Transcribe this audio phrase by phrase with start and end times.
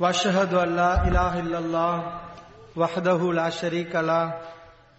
[0.00, 1.94] واشهد ان لا اله الا الله
[2.76, 4.24] وحده لا شريك له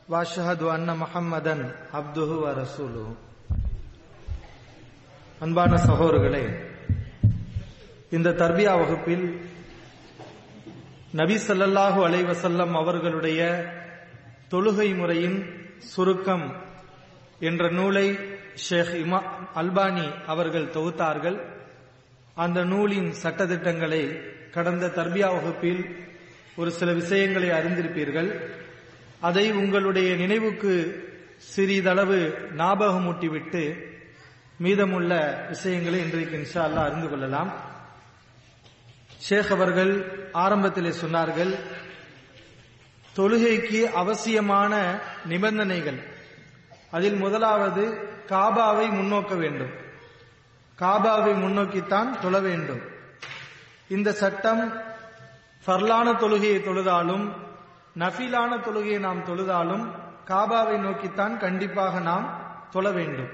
[0.09, 1.55] واشهد ان محمدا
[1.93, 3.07] عبده ورسوله
[5.41, 6.45] அன்பான சகோதரர்களே
[8.11, 9.25] இந்த தர்பியா வகுப்பில்
[11.13, 13.41] நபி ஸல்லல்லாஹு அலைஹி வஸல்லம் அவர்களுடைய
[14.51, 15.37] தொழுகை முறையின்
[15.93, 16.45] சுருக்கம்
[17.49, 18.07] என்ற நூலை
[18.65, 19.19] ஷேக் இமா
[19.61, 21.37] அல்பானி அவர்கள் தொகுத்தார்கள்
[22.37, 24.03] அந்த நூலின் சட்டதிட்டங்களை
[24.54, 26.06] கடந்த தர்பியா வகுப்பில்
[26.56, 28.40] ஒரு சில விஷயங்களை அறிந்திருப்பீர்கள்.
[29.20, 30.74] அதை உங்களுடைய நினைவுக்கு
[31.36, 33.92] சிறிதளவு ஞாபகமூட்டிவிட்டு
[34.56, 37.52] மீதமுள்ள விஷயங்களை இன்றைக்கு இன்ஷா அல்லாஹ் அறிந்து கொள்ளலாம்.
[39.18, 39.92] ஷேக் அவர்கள்
[40.34, 41.58] ஆரம்பத்திலே சொன்னார்கள்
[43.16, 46.02] தொழுகைக்கு அவசியமான நிபந்தனைகள்.
[46.90, 47.82] அதில் முதலாவது
[48.28, 49.70] காபாவை முன்னோக்க வேண்டும்.
[50.78, 52.92] காபாவை முன்னோக்கித்தான் தொழ வேண்டும்.
[53.94, 54.62] இந்த சட்டம்
[55.64, 57.24] ஃபர்லான தொழுகையை தொழுதாலும்
[58.02, 59.84] நஃபிலான தொழுகையை நாம் தொழுதாலும்
[60.30, 62.26] காபாவை நோக்கித்தான் கண்டிப்பாக நாம்
[62.70, 63.32] தொழ வேண்டும்.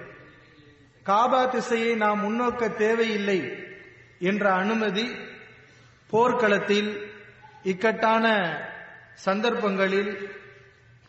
[1.06, 3.38] காபா திசையை நாம் முன்னோக்க தேவையில்லை
[4.31, 5.06] என்ற அனுமதி
[6.11, 6.91] போர்க்களத்தில்
[7.62, 8.27] இக்கட்டான
[9.27, 10.12] சந்தர்ப்பங்களில்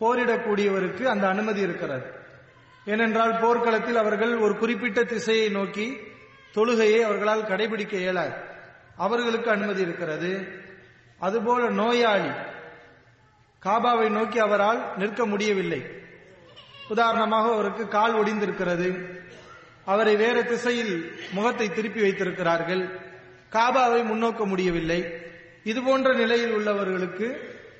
[0.01, 2.07] போரிடக்கூடியவருக்கு அந்த அனுமதி இருக்கிறது.
[2.85, 5.87] ஏனென்றால் போர்க்களத்தில் அவர்கள் ஒரு குறிப்பிட்ட திசையை நோக்கி
[6.55, 8.35] தொழுகையை அவர்களால் கடைபிடிக்க இயலாது.
[9.05, 10.31] அவர்களுக்கு அனுமதி இருக்கிறது.
[11.19, 12.31] அதுபோல நோயாளி
[13.65, 15.81] காபாவை நோக்கி அவரால் நிற்க முடியவில்லை.
[16.89, 18.87] உதாரணமாக அவருக்கு கால் ஒடிந்திருக்கிறது.
[19.85, 20.93] அவரை வேற திசையில்
[21.31, 22.83] முகத்தை திருப்பி வைத்திருக்கிறார்கள்.
[23.51, 24.99] காபாவை முன்னோக்க முடியவில்லை.
[25.63, 27.27] இது போன்ற நிலையில் உள்ளவர்களுக்கு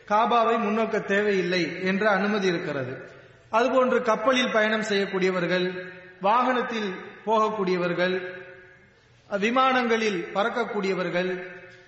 [0.07, 2.93] காபாவை முன்னோக்க தேவையில்லை என்ற அனுமதி இருக்கிறது.
[3.51, 5.67] அதுபோன்று கப்பலில் பயணம் செய்யக்கூடியவர்கள்
[6.21, 6.89] வாகனத்தில்
[7.25, 8.15] போகக்கூடியவர்கள்
[9.37, 11.43] விமானங்களில் பறக்கக்கூடியவர்கள்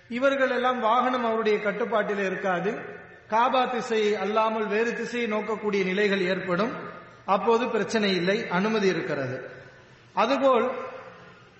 [0.09, 2.71] இவர்கள் எல்லாம் வாகனம் அவருடைய கட்டுப்பாட்டில் இருக்காது.
[3.29, 6.73] காபா திசையை அல்லாமல் வேறு திசையை நோக்கக்கூடிய நிலைகள் ஏற்படும்.
[7.25, 9.49] அப்போது பிரச்சனை இல்லை அனுமதி இருக்கிறது.
[10.13, 10.71] அதுபோல்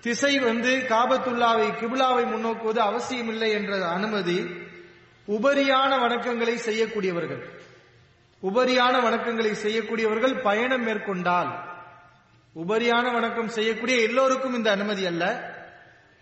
[0.00, 4.38] திசை வந்து காபத்துல்லாவை கிபிலாவை முன்னோக்குவது அவசியமில்லை என்ற அனுமதி
[5.28, 7.42] உபரியான வணக்கங்களை செய்யக்கூடியவர்கள்.
[8.42, 11.50] உபரியான வணக்கங்களை செய்யக்கூடியவர்கள் பயணம் மேற்கொண்டால்
[12.56, 15.53] உபரியான வணக்கம் செய்யக்கூடிய எல்லோருக்கும் இந்த அனுமதி அல்ல.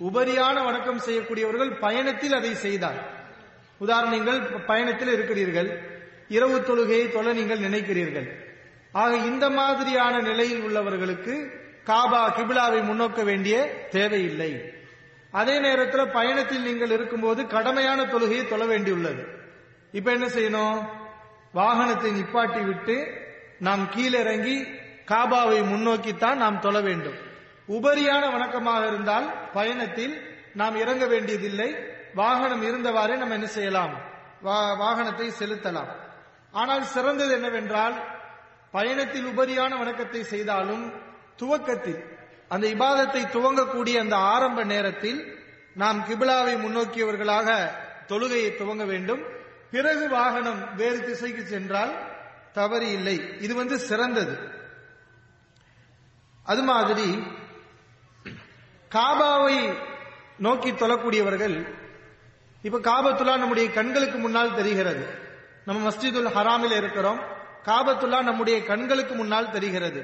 [0.07, 3.01] உபரியான வணக்கம் செய்யக்கூடியவர்கள் பயணத்தில் அதை செய்தால்
[3.79, 5.69] உதாரணங்கள் பயணத்தில் இருக்கிறீர்கள்.
[6.29, 8.29] இரவு தொழுகையை தொழ நீங்கள் நினைக்கிறீர்கள்.
[8.93, 11.35] ஆக இந்த மாதிரியான நிலையில் உள்ளவர்களுக்கு
[11.87, 13.57] காபா கிபிலாவை முன்னோக்க வேண்டிய
[13.91, 14.51] தேவையில்லை.
[15.31, 19.25] அதே நேரத்தில் பயணத்தில் நீங்கள் இருக்கும்போது கடமையான தொழுகையை தொழ வேண்டியுள்ளது.
[19.93, 20.79] இப்ப என்ன செய்யணும்?
[21.55, 22.97] வாகனத்தை நிப்பாட்டி விட்டு
[23.59, 24.57] நாம் கீழிறங்கி
[25.07, 27.31] காபாவை முன்னோக்கித்தான் நாம் தொழ வேண்டும்.
[27.69, 30.15] உபரியான வணக்கமாக இருந்தால் பயணத்தில்
[30.61, 31.69] நாம் இறங்க வேண்டியதில்லை.
[32.15, 33.95] வாகனம் இருந்தவாறே நம்ம என்ன செய்யலாம்?
[34.83, 35.91] வாகனத்தை செலுத்தலாம்.
[36.53, 37.95] ஆனால் சிறந்தது என்னவென்றால்
[38.71, 40.85] பயணத்தில் உபரியான வணக்கத்தை செய்தாலும்
[41.37, 42.01] துவக்கத்தில்
[42.49, 45.21] அந்த இபாதத்தை துவங்கக்கூடிய அந்த ஆரம்ப நேரத்தில்
[45.75, 47.49] நாம் கிபிலாவை முன்னோக்கியவர்களாக
[48.11, 49.23] தொழுகையை துவங்க வேண்டும்.
[49.71, 51.93] பிறகு வாகனம் வேறு திசைக்கு சென்றால்
[52.53, 54.35] தவறு இல்லை இது வந்து சிறந்தது.
[56.47, 57.09] அது மாதிரி
[58.95, 59.59] காபாவை
[60.47, 61.57] நோக்கி தொழக்கூடியவர்கள்
[62.67, 65.05] இப்ப காபத்துல்லா நம்முடைய கண்களுக்கு முன்னால் தெரிகிறது.
[65.67, 67.21] நம்ம மஸ்ஜிதுல் ஹராமில் இருக்கிறோம்.
[67.69, 70.01] காபத்துல்லா நம்முடைய கண்களுக்கு முன்னால் தெரிகிறது.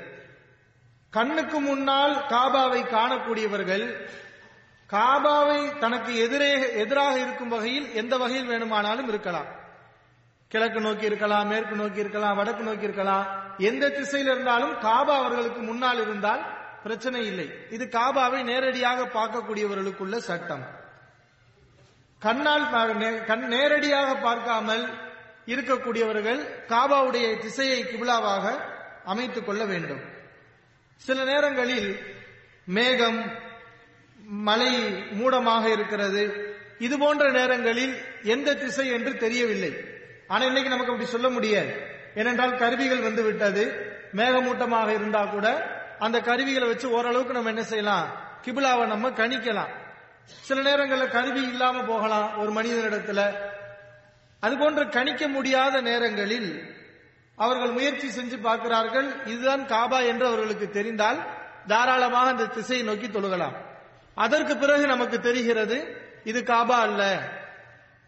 [1.12, 3.84] கண்ணுக்கு முன்னால் காபாவை காணக்கூடியவர்கள்
[4.90, 9.48] காபாவை தனக்கு எதிரே எதிராக இருக்கும் வகையில் எந்த வகையில் வேணுமானாலும் இருக்கலாம்.
[10.48, 13.26] கிழக்கு நோக்கி இருக்கலாம் மேற்கு நோக்கி இருக்கலாம் வடக்கு நோக்கி இருக்கலாம்.
[13.70, 16.44] எந்த திசையில் இருந்தாலும் காபா அவர்களுக்கு முன்னால் இருந்தால்
[16.82, 17.50] பிரச்சனை இல்லை.
[17.70, 20.64] இது காபாவை நேரடியாக பார்க்கக்கூடியவர்களுக்குள்ள சட்டம்.
[22.18, 22.70] கண்ணால்
[23.26, 24.84] கண் நேரடியாக பார்க்காமல்
[25.46, 28.58] இருக்கக்கூடியவர்கள் காபாவுடைய திசையை கிபிலாவாக
[29.04, 30.00] அமைத்துக் கொள்ள வேண்டும்.
[30.96, 32.00] சில நேரங்களில்
[32.64, 33.20] மேகம்
[34.16, 34.72] மழை
[35.12, 36.22] மூடமாக இருக்கிறது.
[36.78, 39.72] இது போன்ற நேரங்களில் எந்த திசை என்று தெரியவில்லை.
[40.26, 41.72] ஆனா இன்னைக்கு நமக்கு அப்படி சொல்ல முடியாது.
[42.14, 43.64] ஏனென்றால் கருவிகள் வந்து விட்டது
[44.16, 48.08] மேகமூட்டமாக இருந்தா கூட அந்த கருவிகளை வச்சு ஓரளவுக்கு நம்ம என்ன செய்யலாம்?
[48.44, 49.72] கிபிலாவை நம்ம கணிக்கலாம்.
[50.24, 53.36] சில நேரங்களில் கருவி இல்லாம போகலாம் ஒரு மனிதனிடத்துல.
[54.40, 56.76] அது போன்ற கணிக்க முடியாத நேரங்களில்
[57.36, 61.26] அவர்கள் முயற்சி செஞ்சு பார்க்கிறார்கள் இதுதான் காபா என்று அவர்களுக்கு தெரிந்தால்
[61.66, 63.56] தாராளமாக அந்த திசையை நோக்கி தொழுகலாம்.
[64.14, 67.02] அதற்கு பிறகு நமக்கு தெரிகிறது இது காபா அல்ல.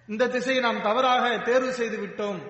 [0.06, 2.40] இந்த திசையை நாம் தவறாக தேர்வு செய்து விட்டோம்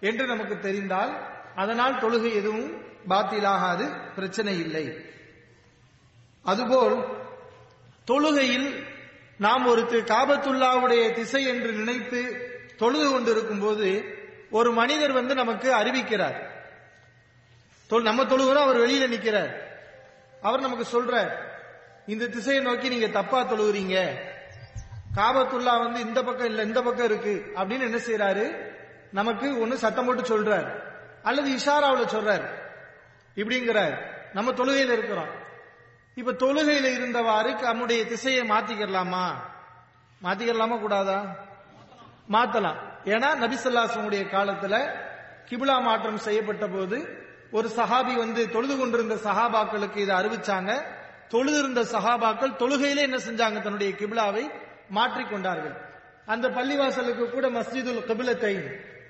[0.00, 1.12] என்று நமக்கு தெரிந்தால்
[1.54, 5.04] அதனால் தொழுகை எதுவும் பாத்திலாகாது பிரச்சனை இல்லை
[6.42, 7.04] அதுபோல்
[8.06, 8.86] தொழுகையில்
[9.38, 14.04] நாம் ஒரு காபத்துல்லாவுடைய திசை என்று நினைத்து தொழுது கொண்டிருக்கும் போது
[14.50, 16.46] ஒரு மனிதர் வந்து நமக்கு அறிவிக்கிறார்.
[18.02, 19.56] நம்ம தொழுகிறோம் அவர் வெளியில நிக்கிறார்.
[20.42, 21.30] அவர் நமக்கு சொல்றார்
[22.06, 24.14] இந்த திசையை நோக்கி நீங்க தப்பா தொழுகிறீங்க.
[25.16, 27.52] காபத்துல்லா வந்து இந்த பக்கம் இல்ல இந்த பக்கம் இருக்கு.
[27.54, 28.72] அப்படின்னு என்ன செய்யறாரு
[29.12, 30.80] நமக்கு ஒன்னு சத்தம் போட்டு சொல்றார்.
[31.22, 32.57] அல்லது இஷாராவில் சொல்றார்
[33.38, 33.94] இப்படிங்கிறார்
[34.32, 35.30] நம்ம தொழுகையில இருக்கிறோம்.
[36.20, 39.24] இப்ப தொழுகையில இருந்தவாறு நம்முடைய திசையை மாத்திக்கிறலாமா
[40.22, 41.18] மாத்திக்கிறலாமா கூடாதா?
[42.32, 42.78] மாத்தலாம்.
[43.04, 44.74] ஏன்னா நபிசல்லாசனுடைய காலத்துல
[45.48, 46.96] கிபிலா மாற்றம் செய்யப்பட்ட போது
[47.50, 50.72] ஒரு சஹாபி வந்து தொழுது கொண்டிருந்த சஹாபாக்களுக்கு இதை அறிவிச்சாங்க.
[51.28, 53.58] தொழுதிருந்த சஹாபாக்கள் தொழுகையிலே என்ன செஞ்சாங்க?
[53.62, 54.44] தன்னுடைய கிபிலாவை
[54.94, 55.76] மாற்றிக்கொண்டார்கள்
[56.26, 58.54] அந்த பள்ளிவாசலுக்கு கூட மஸ்ஜிதுல் கிபிலத்தை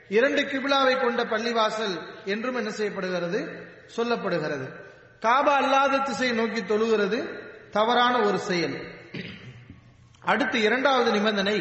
[0.08, 3.40] இரண்டு கிபிலாவை கொண்ட பள்ளிவாசல் என்றும் என்ன செய்யப்படுகிறது?
[3.96, 4.72] சொல்லப்படுகிறது.
[5.20, 8.92] காபா அல்லாத திசையை நோக்கி தொழுகிறது தவறான ஒரு செயல்.
[10.20, 11.56] அடுத்து இரண்டாவது நிபந்தனை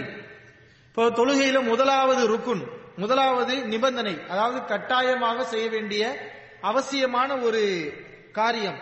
[0.88, 6.32] இப்போ தொழுகையில முதலாவது ருக்குன் முதலாவது நிபந்தனை அதாவது கட்டாயமாக செய்ய வேண்டிய
[6.62, 7.94] அவசியமான ஒரு
[8.32, 8.80] காரியம்.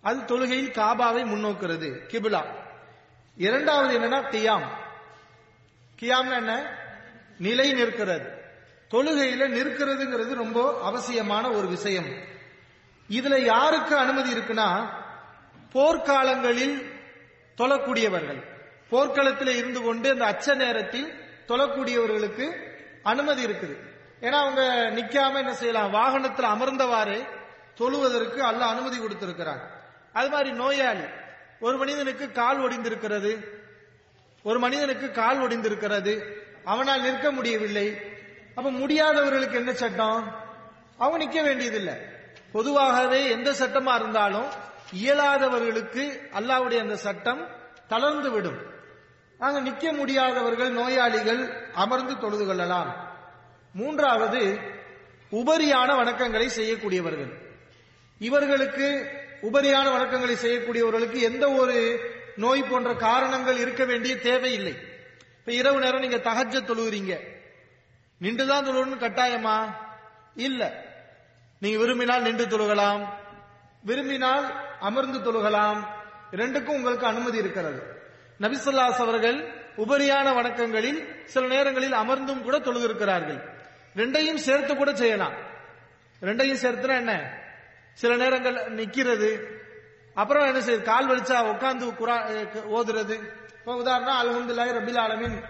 [0.00, 2.42] அது தொழுகையில் காபாவை முன்னோக்கிறது கிபிலா.
[3.36, 4.66] இரண்டாவது என்னன்னா கியாம்.
[6.00, 6.78] கியாம்னா என்ன?
[7.38, 8.30] நிலை நிற்கிறது.
[8.90, 12.34] தொழுகையில நிற்கிறதுங்கிறது ரொம்ப அவசியமான ஒரு விஷயம்.
[13.08, 14.68] இதுல யாருக்கு அனுமதி இருக்குன்னா
[15.74, 16.76] போர்க்காலங்களில்
[17.58, 18.40] தொழக்கூடியவர்கள்.
[18.88, 21.12] போர்க்களத்தில் இருந்து கொண்டு அந்த அச்ச நேரத்தில்
[21.48, 22.46] தொழக்கூடியவர்களுக்கு
[23.02, 23.76] அனுமதி இருக்குது.
[24.20, 24.62] ஏன்னா அவங்க
[24.98, 25.90] நிக்காம என்ன செய்யலாம்?
[25.90, 27.18] வாகனத்தில் அமர்ந்தவாறு
[27.80, 29.62] தொழுவதற்கு அல்ல அனுமதி கொடுத்திருக்கிறார்
[30.12, 31.06] அது மாதிரி நோயாளி
[31.60, 33.32] ஒரு மனிதனுக்கு கால் ஒடிந்திருக்கிறது
[34.42, 36.22] ஒரு மனிதனுக்கு கால் ஒடிந்திருக்கிறது
[36.64, 38.00] அவனால் நிற்க முடியவில்லை.
[38.54, 40.34] அப்ப முடியாதவர்களுக்கு என்ன சட்டம்?
[40.96, 42.15] அவங்க நிக்க வேண்டியதில்லை.
[42.52, 44.46] பொதுவாகவே எந்த சட்டமா இருந்தாலும்
[45.02, 47.48] இயலாதவர்களுக்கு அல்லாவுடைய அந்த சட்டம்
[47.88, 48.74] தளர்ந்து விடும்
[49.38, 53.10] நாங்கள் நிக்க முடியாதவர்கள் நோயாளிகள் அமர்ந்து தொழுது கொள்ளலாம்.
[53.72, 54.58] மூன்றாவது
[55.30, 57.32] உபரியான வணக்கங்களை செய்யக்கூடியவர்கள்.
[58.18, 59.10] இவர்களுக்கு
[59.42, 62.00] உபரியான வணக்கங்களை செய்யக்கூடியவர்களுக்கு எந்த ஒரு
[62.36, 64.78] நோய் போன்ற காரணங்கள் இருக்க வேண்டிய தேவையில்லை.
[65.38, 67.18] இப்ப இரவு நேரம் நீங்க தகஜ தொழுகிறீங்க.
[68.18, 69.74] நின்றுதான் தொழுகணும்னு கட்டாயமா?
[70.34, 70.85] இல்ல.
[71.60, 73.06] நீங்க விரும்பினால் நின்று தொழுகலாம்.
[73.82, 75.86] விரும்பினால் அமர்ந்து தொழுகலாம்.
[76.30, 77.82] இரண்டுக்கும் உங்களுக்கு அனுமதி இருக்கிறது.
[78.40, 83.40] நபிசுல்லாஸ் அவர்கள் உபரியான வணக்கங்களில் சில நேரங்களில் அமர்ந்தும் கூட தொழுதிருக்கிறார்கள்
[83.96, 85.32] ரெண்டையும் சேர்த்து கூட செய்யலாம்.
[86.20, 87.40] ரெண்டையும் சேர்த்துனா என்ன?
[87.92, 89.42] சில நேரங்கள் நிக்கிறது.
[90.14, 90.82] அப்புறம் என்ன செய்யுது?
[90.82, 93.20] கால் வலிச்சா உட்கார்ந்து குரா ஓதுறது.
[93.58, 95.42] இப்போ உதாரணம் அலமதுல்லாய் ரபில் ஆலமின்.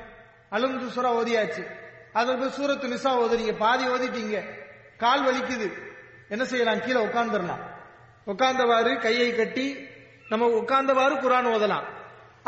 [0.50, 1.66] அலமது சுரா ஓதியாச்சு.
[2.12, 4.44] அதற்கு சூரத்து நிசா ஓதுறீங்க பாதி ஓதிட்டீங்க.
[4.96, 5.94] கால் வலிக்குது.
[6.28, 6.80] என்ன செய்யலாம்?
[6.86, 7.62] கீழே உட்கார்ந்துடலாம்.
[8.26, 9.66] உட்கார்ந்தவாறு கையை கட்டி
[10.28, 11.86] நம்ம உட்கார்ந்தவாறு குரான் ஓதலாம்.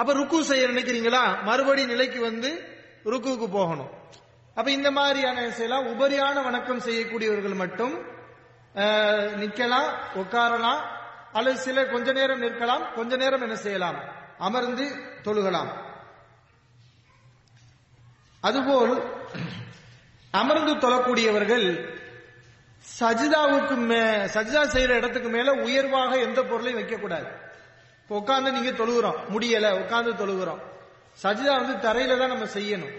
[0.00, 1.22] அப்ப ருக்கு செய்ய நினைக்கிறீங்களா?
[1.42, 2.50] மறுபடி நிலைக்கு வந்து
[3.04, 3.90] ருக்குவுக்கு போகணும்.
[4.54, 5.88] அப்ப இந்த மாதிரியான செய்யலாம்.
[5.92, 7.94] உபரியான வணக்கம் செய்யக்கூடியவர்கள் மட்டும்
[9.42, 9.90] நிக்கலாம்
[10.22, 10.80] உட்காரலாம்.
[11.32, 12.84] அல்லது சில கொஞ்ச நேரம் நிற்கலாம்.
[12.94, 13.98] கொஞ்ச நேரம் என்ன செய்யலாம்?
[14.38, 14.86] அமர்ந்து
[15.24, 15.70] தொழுகலாம்.
[18.40, 18.92] அதுபோல்
[20.40, 21.66] அமர்ந்து தொழக்கூடியவர்கள்
[22.84, 24.00] சஜிதாவுக்கு மே
[24.34, 27.28] சஜிதா செய்யற இடத்துக்கு மேல உயர்வாக எந்த பொருளையும் வைக்கக்கூடாது.
[28.02, 29.18] இப்போ உட்காந்து நீங்க தொழுகிறோம்.
[29.34, 30.60] முடியல உட்காந்து தொழுகிறோம்.
[31.22, 32.94] சஜிதா வந்து தரையில தான் நம்ம செய்யணும்.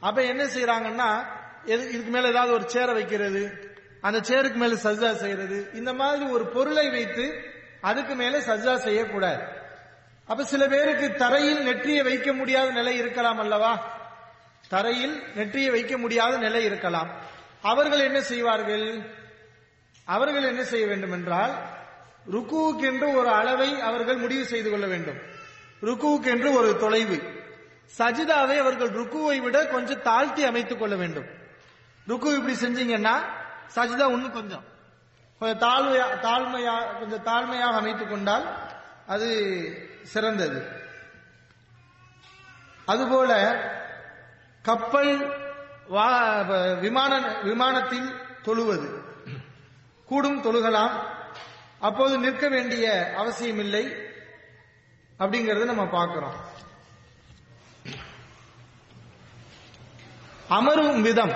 [0.00, 1.08] அப்ப என்ன செய்யறாங்கன்னா
[1.64, 3.42] இதுக்கு மேல ஏதாவது ஒரு சேரை வைக்கிறது
[4.00, 7.24] அந்த சேருக்கு மேல சஜிதா செய்யறது இந்த மாதிரி ஒரு பொருளை வைத்து
[7.80, 9.42] அதுக்கு மேல சஜிதா செய்யக்கூடாது.
[10.26, 13.72] அப்ப சில பேருக்கு தரையில் நெற்றியை வைக்க முடியாத நிலை இருக்கலாம் அல்லவா?
[14.68, 17.10] தரையில் நெற்றியை வைக்க முடியாத நிலை இருக்கலாம்.
[17.62, 19.10] அவர்கள் என்ன செய்வார்கள்?
[20.04, 21.62] அவர்கள் என்ன செய்ய வேண்டும் என்றால்
[22.30, 25.18] ருக்குவுக்கென்று ஒரு அளவை அவர்கள் முடிவு செய்து கொள்ள வேண்டும்.
[25.82, 27.22] ருக்குவுக்கென்று ஒரு தொலைவு.
[27.98, 31.24] சஜிதாவை அவர்கள் ருக்குவை விட கொஞ்சம் தாழ்த்தி அமைத்துக் கொள்ள வேண்டும்.
[32.06, 33.14] ருக்கு இப்படி செஞ்சீங்கன்னா
[33.74, 34.64] சஜிதா இன்னும் கொஞ்சம்.
[35.38, 38.58] கொஞ்சம் தாழ்மையா தாழ்மையா கொஞ்சம் தாழ்மையாக அமைத்துக் கொண்டால்
[39.06, 39.28] அது
[40.02, 40.66] சிறந்தது.
[42.84, 43.60] அதுபோல
[44.62, 45.46] கப்பல்
[45.88, 46.42] வா
[46.80, 48.08] விமான விமானத்தில்
[48.42, 48.88] தொழுவது.
[50.06, 50.90] கூடும் தொழுகலாம்.
[51.78, 53.96] அப்போது நிற்க வேண்டிய அவசியம் இல்லை
[55.18, 56.34] அப்படிங்கறத நம்ம பார்க்கிறோம்.
[60.48, 61.32] அமரும் விதம்.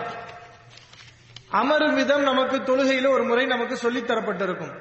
[1.50, 4.74] அமரும் விதம் நமக்கு தொழுகையில ஒரு முறை நமக்கு சொல்லித்தரப்பட்டிருக்கும்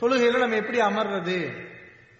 [0.00, 1.38] தொழுகையில நம்ம எப்படி அமர்றது?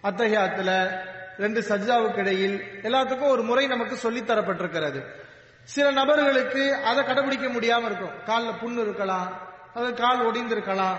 [0.02, 1.00] அத்தகையாத்துல
[1.38, 5.22] ரெண்டு சஜ்ஜாவுக்கு இடையில் எல்லாத்துக்கும் ஒரு முறை நமக்கு சொல்லித்தரப்பட்டிருக்கிறது
[5.64, 8.22] சில நபர்களுக்கு அதை கடைபிடிக்க முடியாம இருக்கும்.
[8.24, 9.32] காலில் புண்ணு இருக்கலாம்
[9.74, 10.96] அது கால் ஒடிந்திருக்கலாம்.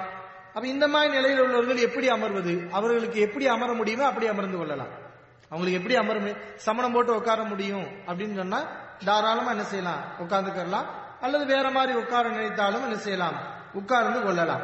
[0.53, 2.69] அப்ப இந்த மாதிரி நிலையில் உள்ளவர்கள் எப்படி அமர்வது?
[2.69, 5.03] அவர்களுக்கு எப்படி அமர முடியுமோ அப்படி அமர்ந்து கொள்ளலாம்.
[5.50, 8.63] அவங்களுக்கு எப்படி அமர சமணம் போட்டு உட்கார முடியும் அப்படின்னு சொன்னா
[9.05, 10.01] தாராளமா என்ன செய்யலாம்?
[10.19, 10.86] உட்கார்ந்துக்கலாம்
[11.22, 13.36] அல்லது வேற மாதிரி உட்கார நினைத்தாலும் என்ன செய்யலாம்?
[13.74, 14.62] உட்கார்ந்து கொள்ளலாம்.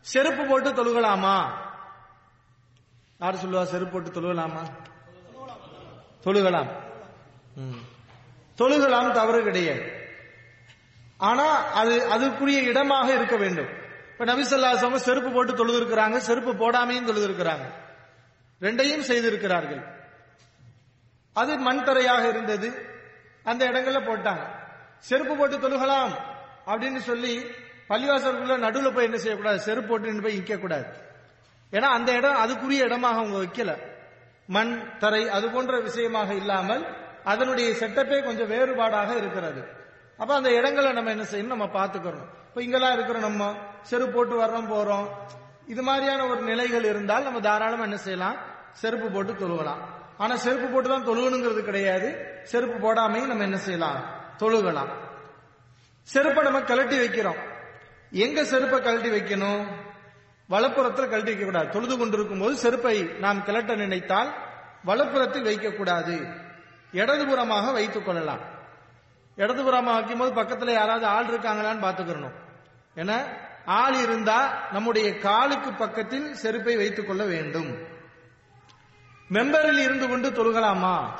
[0.00, 1.50] செருப்பு போட்டு தொழுகலாமா?
[3.18, 4.66] யார் சொல்லுவா செருப்பு போட்டு தொழுகலாமா?
[6.24, 6.70] தொழுகலாம்.
[7.54, 7.98] ம்.
[8.60, 9.84] தொழுகலாம் தவறு கிடையாது.
[11.16, 11.46] ஆனா
[11.80, 13.70] அது அதுக்குரிய இடமாக இருக்க வேண்டும்.
[14.12, 17.66] இப்ப நபிசல்லாசவங்க செருப்பு போட்டு தொழுது இருக்கிறாங்க செருப்பு போடாமையும் தொழுதிருக்கிறாங்க.
[18.60, 19.82] ரெண்டையும் செய்திருக்கிறார்கள்.
[21.32, 22.68] அது மண் தரையாக இருந்தது.
[23.44, 24.44] அந்த இடங்கள்ல போட்டாங்க.
[24.98, 26.12] செருப்பு போட்டு தொழுகலாம்
[26.66, 27.34] அப்படின்னு சொல்லி
[27.88, 29.60] பள்ளிவாசலுக்குள்ள நடுவில் போய் என்ன செய்யக்கூடாது?
[29.60, 30.86] செருப்பு போட்டு போய் நிக்க கூடாது
[31.72, 33.72] ஏன்னா அந்த இடம் அதுக்குரிய இடமாக அவங்க வைக்கல.
[34.46, 36.84] மண் தரை அது போன்ற விஷயமாக இல்லாமல்
[37.24, 39.64] அதனுடைய செட்டப்பே கொஞ்சம் வேறுபாடாக இருக்கிறது.
[40.18, 42.28] அப்ப அந்த இடங்களை நம்ம என்ன செய்யணும் நம்ம பார்த்துக்கிறோம்.
[42.48, 45.08] இப்ப இங்கெல்லாம் இருக்கிறோம் நம்ம செருப்பு போட்டு வர்றோம் போறோம்.
[45.66, 48.36] இது மாதிரியான ஒரு நிலைகள் இருந்தால் நம்ம தாராளமா என்ன செய்யலாம்?
[48.72, 52.40] செருப்பு போட்டு தொழுகலாம் ஆனா செருப்பு போட்டு தான் தொழுகணுங்கிறது கிடையாது.
[52.42, 54.04] செருப்பு போடாமையும் நம்ம என்ன செய்யலாம்?
[54.38, 54.88] தொழுகலாம்.
[56.02, 57.36] செருப்பை நம்ம கழட்டி வைக்கிறோம்.
[58.10, 59.66] எங்க செருப்பை கழட்டி வைக்கணும்?
[60.50, 61.68] வலப்புறத்தில் கழட்டி வைக்கக்கூடாது.
[61.68, 64.34] தொழுது கொண்டிருக்கும் போது செருப்பை நாம் கிளட்ட நினைத்தால்
[64.86, 66.39] வலப்புறத்தில் வைக்கக்கூடாது.
[66.92, 68.40] இடதுபுறமாக வைத்துக் கொள்ளலாம்.
[69.36, 72.34] இடதுபுறமாக வைக்கும் போது பக்கத்துல யாராவது ஆள் இருக்காங்களான்னு பாத்துக்கிறணும்
[72.96, 73.26] ஏன்னா
[73.64, 77.98] ஆள் இருந்தா நம்முடைய காலுக்கு பக்கத்தில் செருப்பை வைத்துக் கொள்ள வேண்டும்.
[79.28, 81.10] மெம்பரில் இருந்து கொண்டு தொழுகலாமா?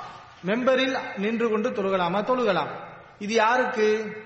[0.42, 2.22] மெம்பரில் நின்று கொண்டு தொழுகலாமா?
[2.22, 2.70] தொழுகலாம்.
[3.18, 4.16] இது யாருக்கு?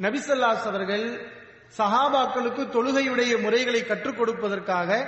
[0.00, 1.34] நபிசல்லாஸ் அவர்கள்
[1.78, 5.06] சஹாபாக்களுக்கு தொழுகையுடைய முறைகளை கற்றுக் கொடுப்பதற்காக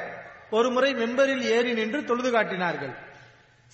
[0.51, 3.08] ஒரு முறை மெம்பரில் ஏறி நின்று தொழுது காட்டினார்கள்.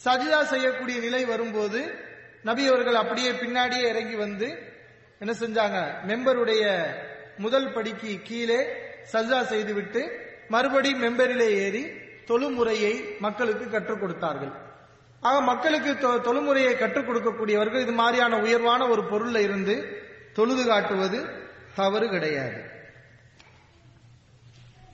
[0.05, 1.95] சஜிதா செய்யக்கூடிய நிலை வரும்போது
[2.43, 4.73] நபி அவர்கள் அப்படியே பின்னாடியே இறங்கி வந்து
[5.19, 6.07] என்ன செஞ்சாங்க?
[6.07, 6.93] மெம்பருடைய
[7.37, 8.67] முதல் படிக்கு கீழே
[9.13, 11.85] சஜா செய்துவிட்டு மறுபடி மெம்பரிலே ஏறி
[12.27, 14.53] தொழுமுறையை மக்களுக்கு கற்றுக் கொடுத்தார்கள்.
[15.21, 21.27] ஆக மக்களுக்கு தொ- தொழுமுறையை கற்றுக் கொடுக்கக்கூடியவர்கள் இது மாதிரியான உயர்வான ஒரு பொருள்ல இருந்து தொழுது காட்டுவது
[21.75, 22.65] தவறு கிடையாது.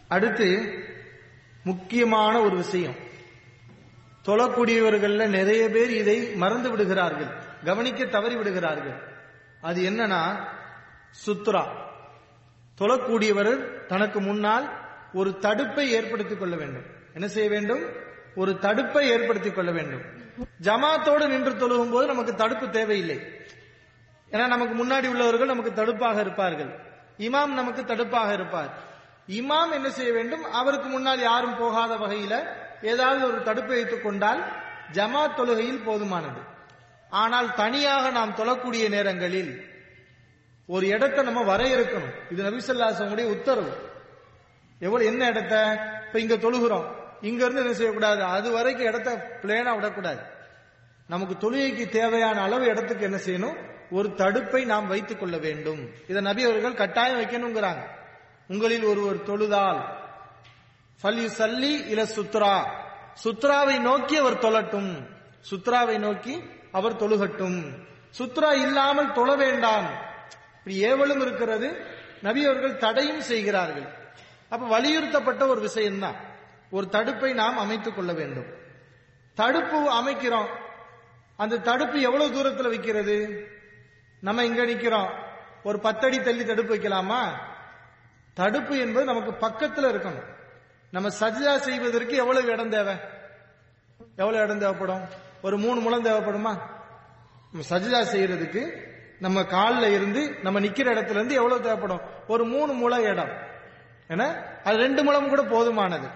[0.08, 0.74] அடுத்து
[1.64, 3.08] முக்கியமான ஒரு விஷயம்.
[4.30, 7.26] தொழக்கூடியவர்கள்ல நிறைய பேர் இதை மறந்து விடுகிறார்கள்
[7.64, 8.94] கவனிக்க தவறி விடுகிறார்கள்.
[9.60, 10.34] அது என்னன்னா
[11.26, 11.64] சுத்ரா.
[12.78, 14.70] தொழக்கூடியவர் தனக்கு முன்னால்
[15.12, 16.82] ஒரு தடுப்பை ஏற்படுத்திக் கொள்ள வேண்டும்.
[17.14, 17.82] என்ன செய்ய வேண்டும்?
[18.34, 20.00] ஒரு தடுப்பை ஏற்படுத்திக் கொள்ள வேண்டும்.
[20.62, 23.20] ஜமாத்தோடு நின்று தொழுகும் போது நமக்கு தடுப்பு தேவையில்லை.
[24.30, 26.70] ஏன்னா நமக்கு முன்னாடி உள்ளவர்கள் நமக்கு தடுப்பாக இருப்பார்கள்.
[27.18, 28.68] இமாம் நமக்கு தடுப்பாக இருப்பார்.
[29.26, 30.44] இமாம் என்ன செய்ய வேண்டும்?
[30.44, 32.42] அவருக்கு முன்னால் யாரும் போகாத வகையில
[32.82, 34.52] ஏதாவது ஒரு தடுப்பு வைத்துக் கொண்டால்
[34.92, 36.48] ஜமாத் தொழுகையில் போதுமானது.
[37.10, 39.68] ஆனால் தனியாக நாம் தொழக்கூடிய நேரங்களில்
[40.66, 42.14] ஒரு இடத்தை நம்ம வரையறுக்கணும்.
[42.30, 43.90] இது நபிசல்லாசனுடைய உத்தரவு.
[44.78, 45.78] எவ்வளவு என்ன இடத்த?
[46.06, 46.84] இப்ப இங்க தொழுகிறோம்.
[47.20, 48.22] இங்க இருந்து என்ன செய்யக்கூடாது?
[48.22, 50.20] அது வரைக்கும் இடத்த பிளேனா விடக்கூடாது.
[51.08, 53.56] நமக்கு தொழுகைக்கு தேவையான அளவு இடத்துக்கு என்ன செய்யணும்?
[53.90, 55.90] ஒரு தடுப்பை நாம் வைத்துக் கொள்ள வேண்டும்.
[56.08, 57.82] இதை நபி அவர்கள் கட்டாயம் வைக்கணுங்கிறாங்க.
[58.48, 59.99] உங்களில் ஒருவர் தொழுதால்
[61.02, 62.70] ஃபல்யு சல்லி இல சுத்ரா.
[63.24, 65.06] சுத்ராவை நோக்கி அவர் தொழட்டும்.
[65.50, 67.86] சுத்ராவை நோக்கி அவர் தொழுகட்டும்.
[68.18, 69.86] சுத்ரா இல்லாமல் தொழ வேண்டாம்.
[70.58, 71.86] இப்படி ஏவலும் இருக்கிறது.
[72.22, 73.88] நபி அவர்கள் தடையும் செய்கிறார்கள்.
[74.48, 76.14] அப்ப வலியுறுத்தப்பட்ட ஒரு விஷயம்தான்.
[76.70, 78.46] ஒரு தடுப்பை நாம் அமைத்துக் கொள்ள வேண்டும்.
[79.34, 80.48] தடுப்பு அமைக்கிறோம்.
[81.36, 83.46] அந்த தடுப்பு எவ்வளவு தூரத்தில் வைக்கிறது?
[84.20, 85.10] நம்ம இங்க நிக்கிறோம்.
[85.62, 87.28] ஒரு பத்தடி தள்ளி தடுப்பு வைக்கலாமா?
[88.34, 90.38] தடுப்பு என்பது நமக்கு பக்கத்தில் இருக்கணும்.
[90.90, 92.94] நம்ம சஜிதா செய்வதற்கு எவ்வளவு இடம் தேவை?
[94.16, 95.00] எவ்வளவு இடம் தேவைப்படும்?
[95.42, 96.60] ஒரு மூணு முழம் தேவைப்படுமா?
[97.52, 102.00] நம்ம சஜ்ஜா செய்யறதுக்கு நம்ம காலில் இருந்து நம்ம நிக்கிற இடத்துல இருந்து எவ்வளவு தேவைப்படும்?
[102.28, 103.30] ஒரு மூணு முழ இடம்.
[104.08, 106.10] ஏன்னா அது ரெண்டு முழம் கூட போதுமானது.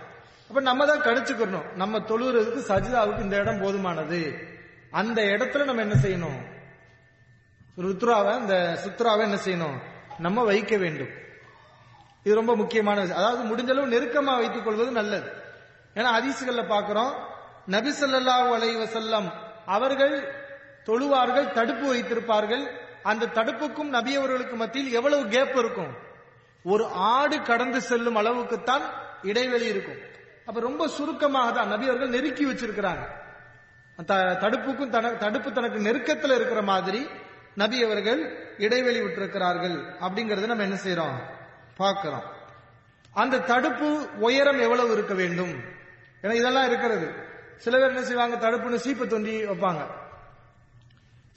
[0.49, 1.73] அப்ப நம்ம தான் கடிச்சுக்கிறணும்.
[1.73, 4.49] நம்ம தொழுகிறதுக்கு சஜிதாவுக்கு இந்த இடம் போதுமானது.
[4.91, 6.41] அந்த இடத்துல நம்ம என்ன செய்யணும்?
[7.77, 9.79] ருத்ராவை இந்த சுத்ராவை என்ன செய்யணும்?
[10.19, 11.23] நம்ம வைக்க வேண்டும்.
[12.25, 13.23] இது ரொம்ப முக்கியமான விஷயம்.
[13.23, 15.33] அதாவது முடிஞ்சளவு நெருக்கமா வைத்துக் கொள்வது நல்லது.
[15.95, 17.13] ஏன்னா அதிசுகள்ல பாக்குறோம்
[17.67, 19.33] நபி ஸல்லல்லாஹு அலைஹி
[19.67, 20.35] அவர்கள்
[20.87, 22.71] தொழுவார்கள் தடுப்பு வைத்திருப்பார்கள்.
[23.03, 25.95] அந்த தடுப்புக்கும் நபி அவர்களுக்கு மத்தியில் எவ்வளவு கேப் இருக்கும்?
[26.65, 28.83] ஒரு ஆடு கடந்து செல்லும் அளவுக்குத்தான்
[29.23, 29.99] இடைவெளி இருக்கும்.
[30.47, 33.09] அப்ப ரொம்ப சுருக்கமாக தான் நபி அவர்கள் நெருக்கி வச்சிருக்கிறாங்க.
[34.07, 37.09] த- தடுப்புக்கும் தடுப்பு தனக்கு நெருக்கத்தில் இருக்கிற மாதிரி
[37.55, 39.85] நபி அவர்கள் இடைவெளி விட்டிருக்கிறார்கள்.
[40.01, 41.34] அப்படிங்கறத நம்ம என்ன செய்யறோம்
[41.77, 42.23] பார்க்கிறோம்.
[43.13, 45.63] அந்த தடுப்பு உயரம் எவ்வளவு இருக்க வேண்டும்?
[46.23, 47.15] ஏன்னா இதெல்லாம் இருக்கிறது.
[47.57, 48.51] சில பேர் என்ன செய்வாங்க?
[48.51, 49.87] தடுப்புன்னு சீப்பு தொண்டி வைப்பாங்க.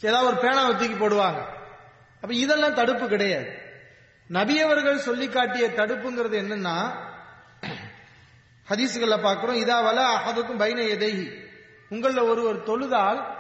[0.02, 1.46] ஏதாவது ஒரு பேனாவை தூக்கி போடுவாங்க.
[2.16, 3.66] அப்ப இதெல்லாம் தடுப்பு கிடையாது.
[4.30, 7.06] நபியவர்கள் சொல்லி காட்டிய தடுப்புங்கிறது என்னன்னா
[8.70, 11.46] ஹதீசுகள்ல பார்க்கிறோம் இதா வல அஹதுக்கும் பைன எதைஹி
[11.90, 13.36] ஒரு ஒருவர் தொழுதால்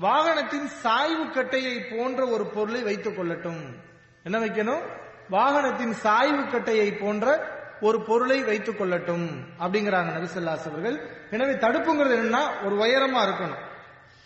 [0.00, 3.74] வாகனத்தின் சாய்வு கட்டையை போன்ற ஒரு பொருளை வைத்துக் கொள்ளட்டும்.
[4.22, 5.00] என்ன வைக்கணும்?
[5.32, 7.48] வாகனத்தின் சாய்வு கட்டையை போன்ற
[7.80, 9.28] ஒரு பொருளை வைத்துக் கொள்ளட்டும்.
[9.60, 11.10] அப்படிங்கிறாங்க நபிசல்லாஸ் அவர்கள்.
[11.30, 13.70] எனவே தடுப்புங்கிறது என்னன்னா ஒரு உயரமா இருக்கணும்.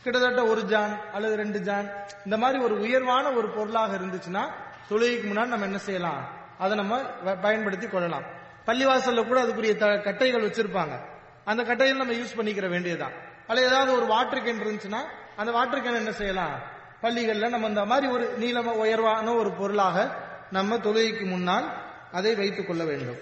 [0.02, 1.90] கிட்டத்தட்ட ஒரு ஜான் அல்லது ரெண்டு ஜான்.
[2.24, 4.50] இந்த மாதிரி ஒரு உயர்வான ஒரு பொருளாக இருந்துச்சுன்னா
[4.90, 6.28] தொழுகைக்கு முன்னாடி நம்ம என்ன செய்யலாம்?
[6.58, 7.00] அதை நம்ம
[7.42, 8.22] பயன்படுத்தி கொள்ளலாம்.
[8.66, 11.00] பள்ளிவாசல்ல கூட அதுக்குரிய த- கட்டைகள் வச்சிருப்பாங்க.
[11.44, 13.12] அந்த கட்டையில் நம்ம யூஸ் பண்ணிக்கிற வேண்டியதுதான்.
[13.46, 14.98] அல்ல ஏதாவது ஒரு வாட்டர் கேன் இருந்துச்சுன்னா
[15.36, 16.60] அந்த வாட்டர் கேன் என்ன செய்யலாம்?
[17.00, 22.84] பள்ளிகளில் நம்ம இந்த மாதிரி ஒரு நீளமா உயர்வான ஒரு பொருளாக நம்ம தொழுகைக்கு முன்னால் அதை வைத்துக் கொள்ள
[22.84, 23.16] வேண்டும்.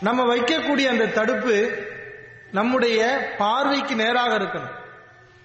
[0.00, 1.86] நம்ம வைக்கக்கூடிய அந்த தடுப்பு
[2.52, 4.70] நம்முடைய பார்வைக்கு நேராக இருக்கணும்.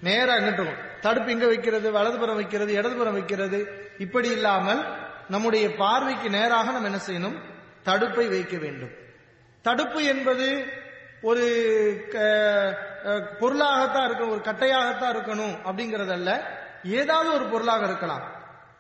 [0.01, 1.91] நேராக எங்கிட்டு தடுப்பு இங்க வைக்கிறது?
[1.91, 2.73] வலதுபுறம் வைக்கிறது?
[2.73, 3.91] இடதுபுறம் வைக்கிறது?
[3.97, 4.85] இப்படி இல்லாமல்
[5.29, 7.41] நம்முடைய பார்வைக்கு நேராக நம்ம என்ன செய்யணும்?
[7.83, 8.91] தடுப்பை வைக்க வேண்டும்.
[9.61, 10.65] தடுப்பு என்பது
[11.21, 12.77] ஒரு க-
[13.39, 16.56] பொருளாகத்தான் இருக்கணும் ஒரு கட்டையாகத்தான் இருக்கணும் அப்படிங்கறதல்ல.
[16.87, 18.21] ஏதாவது ஒரு பொருளாக இருக்கலாம்.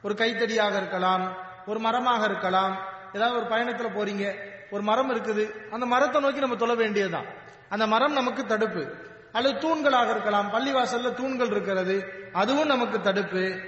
[0.01, 2.77] ஒரு கைத்தடியாக இருக்கலாம் ஒரு மரமாக இருக்கலாம்
[3.13, 4.35] ஏதாவது ஒரு பயணத்துல போறீங்க
[4.69, 7.25] ஒரு மரம் இருக்குது அந்த மரத்தை நோக்கி நம்ம தொழ வேண்டியதுதான்.
[7.69, 9.05] அந்த மரம் நமக்கு தடுப்பு.
[9.31, 13.59] அல்லது தூண்களாக இருக்கலாம் பள்ளிவாசல்ல தூண்கள் இருக்கிறது அதுவும் நமக்கு தடுப்பு.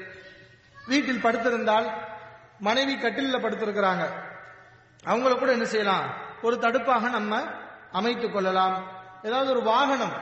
[0.87, 1.91] வீட்டில் படுத்திருந்தால்
[2.59, 4.05] மனைவி கட்டிலில் படுத்திருக்கிறாங்க.
[5.05, 6.13] அவங்கள கூட என்ன செய்யலாம்?
[6.41, 7.43] ஒரு தடுப்பாக நம்ம
[7.91, 8.87] அமைத்துக் கொள்ளலாம்.
[9.23, 10.13] ஏதாவது ஒரு வாகனம்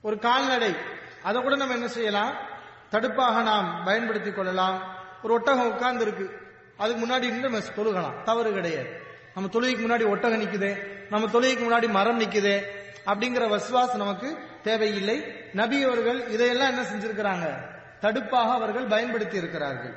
[0.00, 0.76] ஒரு கால்நடை
[1.22, 2.48] அதை கூட நம்ம என்ன செய்யலாம்?
[2.90, 4.98] தடுப்பாக நாம் பயன்படுத்திக் கொள்ளலாம்.
[5.22, 6.40] ஒரு ஒட்டகம் உட்கார்ந்து இருக்கு
[6.76, 8.22] அதுக்கு முன்னாடி நம்ம தொழுகலாம்.
[8.22, 9.00] தவறு கிடையாது.
[9.34, 10.86] நம்ம தொழுகைக்கு முன்னாடி ஒட்டகம் நிக்குது.
[11.10, 12.62] நம்ம தொழுகைக்கு முன்னாடி மரம் நிக்குது.
[13.06, 15.44] அப்படிங்கிற வசுவாஸ் நமக்கு தேவையில்லை.
[15.52, 17.58] நபி அவர்கள் இதையெல்லாம் என்ன செஞ்சிருக்கிறாங்க?
[18.00, 19.94] தடுப்பாக அவர்கள் பயன்படுத்தி இருக்கிறார்கள்.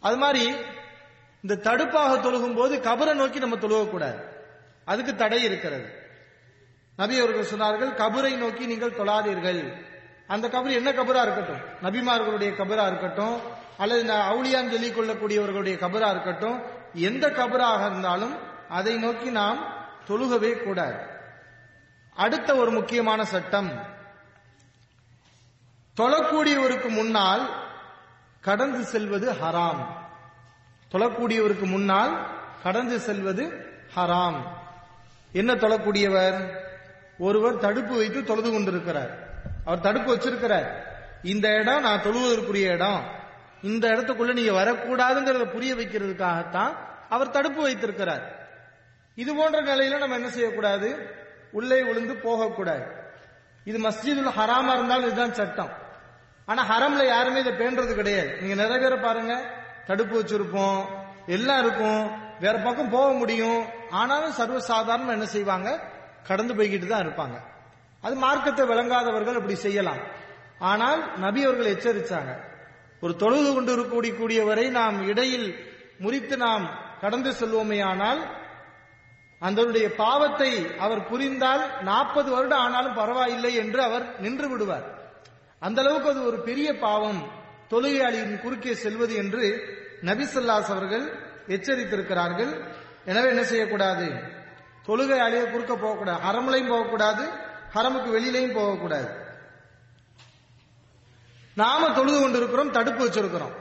[0.00, 0.54] அது மாதிரி
[1.42, 4.22] இந்த தடுப்பாக தொழுகும் போது கபரை நோக்கி நம்ம தொழுகக்கூடாது.
[4.84, 5.92] அதுக்கு தடை இருக்கிறது.
[6.96, 9.86] நபி அவர்கள் சொன்னார்கள் கபரை நோக்கி நீங்கள் தொழாதீர்கள்.
[10.28, 11.60] அந்த கபர் என்ன கபரா இருக்கட்டும்?
[11.82, 13.40] நபிமார்களுடைய கபரா இருக்கட்டும்
[13.78, 16.62] அல்லது இந்த அவுளியான் சொல்லிக் கொள்ளக்கூடியவர்களுடைய கபரா இருக்கட்டும்
[16.94, 18.36] எந்த கபராக இருந்தாலும்
[18.68, 19.76] அதை நோக்கி நாம்
[20.08, 20.96] தொழுகவே கூடாது.
[22.14, 23.96] அடுத்த ஒரு முக்கியமான சட்டம்.
[25.96, 27.48] தொழக்கூடியவருக்கு முன்னால்
[28.40, 29.86] கடந்து செல்வது ஹராம்.
[30.92, 32.26] தொழக்கூடியவருக்கு முன்னால்
[32.62, 34.42] கடந்து செல்வது ஹராம்.
[35.32, 36.54] என்ன தொழக்கூடியவர்?
[37.18, 39.27] ஒருவர் தடுப்பு வைத்து தொழுது கொண்டிருக்கிறார்.
[39.68, 40.68] அவர் தடுப்பு வச்சிருக்கிறார்.
[41.22, 43.04] இந்த இடம் நான் தொழுவதற்குரிய இடம்.
[43.62, 46.76] இந்த இடத்துக்குள்ள நீங்க வரக்கூடாதுங்கிறத புரிய வைக்கிறதுக்காகத்தான்
[47.08, 48.48] அவர் தடுப்பு வைத்திருக்கிறார்.
[49.14, 51.10] இது போன்ற நிலையில நம்ம என்ன செய்யக்கூடாது?
[51.50, 52.84] உள்ளே விழுந்து போகக்கூடாது.
[53.64, 55.70] இது மஸ்ஜிதுல் ஹராமா இருந்தாலும் இதுதான் சட்டம்.
[56.46, 58.36] ஆனா ஹரம்ல யாருமே இதை பேண்டது கிடையாது.
[58.40, 59.42] நீங்க நிறைய பேரை பாருங்க.
[59.86, 60.84] தடுப்பு வச்சிருப்போம்.
[61.26, 62.10] எல்லாம் இருக்கும்.
[62.40, 63.64] வேற பக்கம் போக முடியும்.
[63.90, 65.80] ஆனாலும் சர்வசாதாரணமா என்ன செய்வாங்க?
[66.22, 67.56] கடந்து போய்கிட்டு தான் இருப்பாங்க.
[68.04, 70.02] அது மார்க்கத்தை விளங்காதவர்கள் அப்படி செய்யலாம்.
[70.70, 72.32] ஆனால் நபி அவர்கள் எச்சரித்தாங்க
[73.02, 75.48] ஒரு தொழுது கொண்டு இருக்கக்கூடிய கூடியவரை நாம் இடையில்
[76.04, 76.64] முறித்து நாம்
[77.02, 78.20] கடந்து செல்வோமே ஆனால்
[79.42, 80.50] அதனுடைய பாவத்தை
[80.84, 84.86] அவர் புரிந்தால் நாற்பது வருடம் ஆனாலும் பரவாயில்லை என்று அவர் நின்று விடுவார்.
[85.62, 87.20] அந்த அளவுக்கு அது ஒரு பெரிய பாவம்
[87.72, 89.44] தொழுகையாளியின் குறுக்கே செல்வது என்று
[90.08, 91.04] நபிசல்லாஸ் அவர்கள்
[91.56, 92.52] எச்சரித்திருக்கிறார்கள்.
[93.10, 94.06] எனவே என்ன செய்யக்கூடாது?
[94.88, 97.24] தொழுகையாளியை குறுக்க போகக்கூடாது அறமலையும் போகக்கூடாது
[97.74, 99.08] ஹரமுக்கு வெளியிலையும் போகக்கூடாது.
[101.54, 103.54] நாம தொழுது கொண்டிருக்கிறோம் தடுப்பு வச்சிருக்கிறோம்.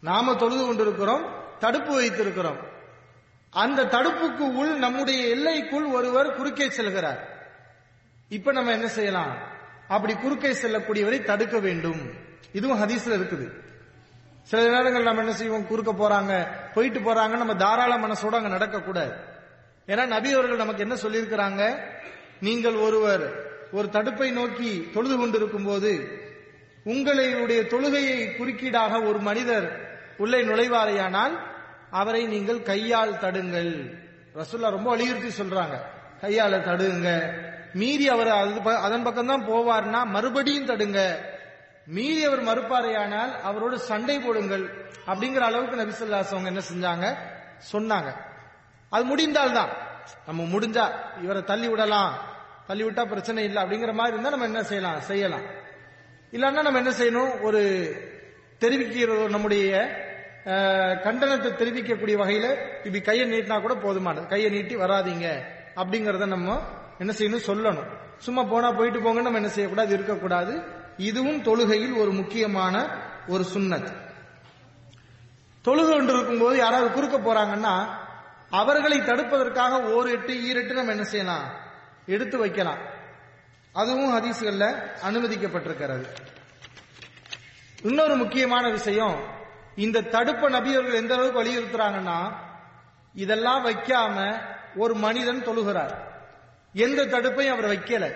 [0.00, 1.24] நாம தொழுது கொண்டிருக்கிறோம்
[1.58, 2.58] தடுப்பு வைத்திருக்கிறோம்.
[3.50, 7.18] அந்த தடுப்புக்கு உள் நம்முடைய எல்லைக்குள் ஒருவர் குறுக்கே செல்கிறார்.
[8.28, 9.36] இப்ப நம்ம என்ன செய்யலாம்?
[9.88, 12.10] அப்படி குறுக்கே செல்லக்கூடியவரை தடுக்க வேண்டும்.
[12.52, 13.46] இதுவும் ஹதீஸ்ல இருக்குது.
[14.42, 15.66] சில நேரங்கள் நம்ம என்ன செய்வோம்?
[15.66, 16.32] குறுக்க போறாங்க
[16.74, 19.12] போயிட்டு போறாங்க நம்ம தாராள மனசோட அங்க நடக்க கூடாது
[19.86, 21.92] ஏன்னா நபி அவர்கள் நமக்கு என்ன சொல்லியிருக்கிறாங்க?
[22.40, 23.42] நீங்கள் ஒருவர்
[23.72, 26.22] ஒரு தடுப்பை நோக்கி தொழுது கொண்டிருக்கும் போது
[26.84, 31.38] உங்களுடைய தொழுகையை குறுக்கீடாக ஒரு மனிதர் உள்ளே நுழைவாரையானால்
[31.90, 33.98] அவரை நீங்கள் கையால் தடுங்கள்.
[34.34, 35.78] ரசுல்லா ரொம்ப வலியுறுத்தி சொல்றாங்க.
[36.20, 37.34] கையால தடுங்க.
[37.72, 41.28] மீறி அவர் அது ப- அதன் பக்கம் தான் போவார்னா மறுபடியும் தடுங்க.
[41.86, 44.70] மீறி அவர் மறுப்பாரையானால் அவரோடு சண்டை போடுங்கள்
[45.06, 47.16] அப்படிங்கிற அளவுக்கு நபிசல்லாஸ் அவங்க என்ன செஞ்சாங்க?
[47.72, 48.14] சொன்னாங்க.
[48.88, 49.83] அது முடிந்தால்தான்.
[50.26, 50.90] நம்ம முடிஞ்சா
[51.22, 52.18] இவரை தள்ளி விடலாம்.
[52.66, 53.62] தள்ளி விட்டா பிரச்சனை இல்லை.
[53.62, 55.00] அப்படிங்கிற மாதிரி இருந்தா நம்ம என்ன செய்யலாம்?
[55.00, 55.42] செய்யலாம்.
[56.32, 57.40] இல்லைன்னா நம்ம என்ன செய்யணும்?
[57.40, 57.60] ஒரு
[58.60, 60.02] தெரிவிக்கிற நம்முடைய
[60.44, 64.26] அஹ், கண்டனத்தை தெரிவிக்கக்கூடிய வகையில இப்படி கையை நீட்டினா கூட போதுமானது.
[64.26, 65.42] கையை நீட்டி வராதீங்க.
[65.76, 66.62] அப்படிங்கறத நம்ம
[66.98, 67.40] என்ன செய்யணும்?
[67.46, 67.86] சொல்லணும்.
[68.18, 69.94] சும்மா போனா போயிட்டு போங்க நம்ம என்ன செய்யக்கூடாது?
[69.94, 70.62] இருக்கக்கூடாது.
[70.96, 72.88] இதுவும் தொழுகையில் ஒரு முக்கியமான
[73.28, 73.92] ஒரு சுண்ணத்.
[75.64, 78.02] தொழுகை ஒன்று இருக்கும்போது யாராவது குறுக்க போறாங்கன்னா
[78.54, 81.60] அவர்களை தடுப்பதற்காக ஓர் எட்டு ஈரெட்டு நம்ம என்ன செய்யலாம்?
[82.06, 82.78] எடுத்து வைக்கலாம்.
[83.72, 86.06] அதுவும் ஹதீஸ்கள்ல அனுமதிக்கப்பட்டிருக்கிறது.
[87.82, 89.24] இன்னொரு முக்கியமான விஷயம்
[89.76, 92.32] இந்த தடுப்ப நபியர்கள் எந்த அளவுக்கு வலியுறுத்துறாங்கன்னா
[93.14, 94.40] இதெல்லாம் வைக்காம
[94.76, 95.94] ஒரு மனிதன் தொழுகிறார்.
[96.72, 98.14] எந்த தடுப்பையும் அவர் வைக்கல.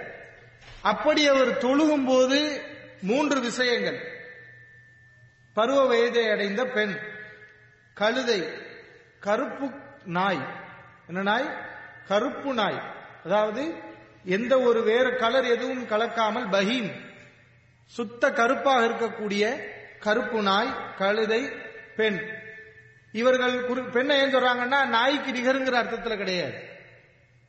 [0.82, 2.62] அப்படி அவர் தொழுகும் போது
[3.00, 4.22] மூன்று விஷயங்கள்.
[5.52, 6.98] பருவ வயதை அடைந்த பெண்
[7.94, 8.48] கழுதை
[9.20, 10.42] கருப்பு நாய்.
[11.08, 11.48] என்ன நாய்?
[12.08, 12.82] கருப்பு நாய்.
[13.24, 13.74] அதாவது
[14.24, 16.90] எந்த ஒரு வேறு கலர் எதுவும் கலக்காமல் பஹீம்
[17.86, 19.62] சுத்த கருப்பாக இருக்கக்கூடிய
[20.00, 21.52] கருப்பு நாய் கழுதை
[21.96, 22.18] பெண்.
[23.12, 26.62] இவர்கள் பெண்ணை ஏன் சொல்றாங்கன்னா நாய்க்கு நிகருங்கிற அர்த்தத்துல கிடையாது.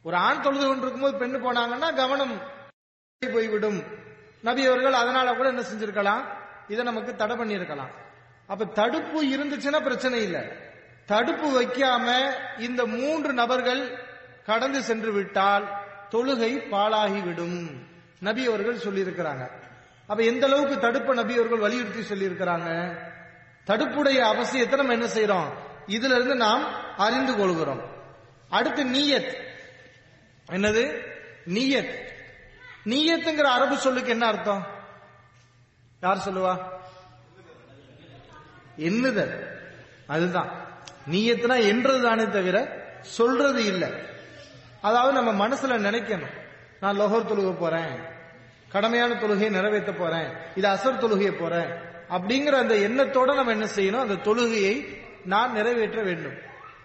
[0.04, 2.42] ஒரு ஆண் தொழுது கொண்டிருக்கும் போது பெண்ணு போனாங்கன்னா கவனம்
[3.34, 3.84] போய்விடும்.
[4.42, 6.24] நபி அவர்கள் அதனால கூட என்ன செஞ்சிருக்கலாம்?
[6.68, 7.92] இதை நமக்கு தடை பண்ணியிருக்கலாம்.
[8.48, 10.68] அப்ப தடுப்பு இருந்துச்சுன்னா பிரச்சனை இல்லை.
[11.10, 14.00] தடுப்பு வைக்காம இந்த மூன்று நபர்கள்
[14.46, 15.70] கடந்து சென்று விட்டால்
[16.10, 17.70] தொழுகை பாழாகிவிடும்.
[18.20, 19.50] நபி அவர்கள் சொல்லியிருக்கிறாங்க.
[20.08, 22.98] அப்ப எந்த அளவுக்கு தடுப்பு நபி அவர்கள் வலியுறுத்தி சொல்லியிருக்கிறாங்க?
[23.68, 25.54] தடுப்புடைய அவசியத்தை நம்ம என்ன செய்யறோம்
[25.88, 27.82] இதுல இருந்து நாம் அறிந்து கொள்கிறோம்.
[28.50, 29.36] அடுத்து நீயத்.
[30.52, 31.14] என்னது?
[31.48, 32.08] நீயத்.
[32.86, 34.68] நீயத்துங்கிற அரபு சொல்லுக்கு என்ன அர்த்தம்?
[36.02, 36.58] யார் சொல்லுவா?
[38.78, 39.48] எண்ணுதல்.
[40.08, 40.59] அதுதான்.
[41.10, 43.90] நீயத்துனா என்றது தானே தவிர சொல்றது இல்லை.
[44.82, 46.36] அதாவது நம்ம மனசுல நினைக்கணும்.
[46.80, 48.18] நான் லோகர் தொழுக போறேன்.
[48.72, 50.34] கடமையான தொழுகையை நிறைவேற்ற போறேன்.
[50.56, 51.72] இது அசர் தொழுகையை போறேன்.
[52.10, 54.00] அப்படிங்கிற அந்த எண்ணத்தோட நம்ம என்ன செய்யணும்?
[54.00, 56.38] அந்த தொழுகையை நான் நிறைவேற்ற வேண்டும்.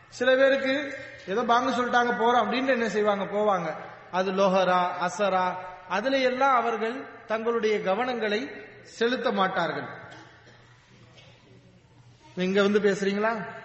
[0.08, 3.24] சில பேருக்கு ஏதோ பாங்க சொல்லிட்டாங்க போறோம் அப்படின்னு என்ன செய்வாங்க?
[3.24, 3.76] போவாங்க.
[4.10, 5.54] அது லோஹரா அசரா
[5.88, 8.50] அதுல எல்லாம் அவர்கள் தங்களுடைய கவனங்களை
[8.82, 9.88] செலுத்த மாட்டார்கள்.
[12.36, 13.62] இங்க வந்து பேசுறீங்களா?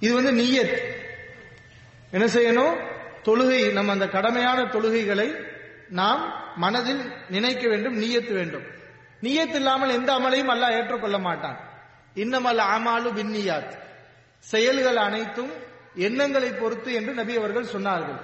[0.00, 0.96] இது வந்து நீயத்.
[2.10, 2.86] என்ன செய்யணும்?
[3.22, 5.46] தொழுகை நம்ம அந்த கடமையான தொழுகைகளை
[5.88, 8.62] நாம் மனதில் நினைக்க வேண்டும் நீயத்து வேண்டும்.
[9.22, 11.68] நீயத்து இல்லாமல் எந்த அமலையும் அல்லாஹ் ஏற்றுக்கொள்ள மாட்டான்.
[12.14, 13.78] இன்னமல் ஆமாலு பின்னியாத்
[14.38, 15.50] செயல்கள் அனைத்தும்
[15.94, 18.20] எண்ணங்களை பொறுத்து என்று நபி அவர்கள் சொன்னார்கள்.